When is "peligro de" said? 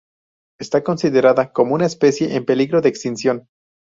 2.43-2.89